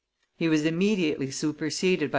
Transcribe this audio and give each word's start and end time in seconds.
He 0.35 0.49
was 0.49 0.65
immediately 0.65 1.29
superseded 1.29 1.99
by 1.99 2.05
M. 2.05 2.09